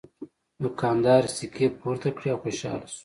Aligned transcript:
دوکاندار 0.63 1.23
سکې 1.35 1.67
پورته 1.79 2.09
کړې 2.17 2.29
او 2.33 2.39
خوشحاله 2.43 2.87
شو. 2.93 2.99